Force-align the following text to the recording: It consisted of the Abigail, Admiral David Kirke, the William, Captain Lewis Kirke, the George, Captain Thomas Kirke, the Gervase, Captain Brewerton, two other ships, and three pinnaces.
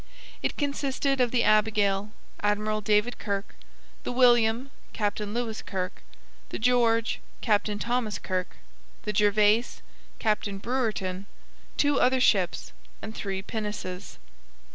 It 0.41 0.57
consisted 0.57 1.21
of 1.21 1.29
the 1.29 1.43
Abigail, 1.43 2.09
Admiral 2.39 2.81
David 2.81 3.19
Kirke, 3.19 3.53
the 4.01 4.11
William, 4.11 4.71
Captain 4.93 5.31
Lewis 5.31 5.61
Kirke, 5.61 6.01
the 6.49 6.57
George, 6.57 7.19
Captain 7.41 7.77
Thomas 7.77 8.17
Kirke, 8.17 8.55
the 9.03 9.13
Gervase, 9.13 9.83
Captain 10.17 10.57
Brewerton, 10.57 11.27
two 11.77 11.99
other 11.99 12.19
ships, 12.19 12.71
and 12.99 13.13
three 13.13 13.43
pinnaces. 13.43 14.17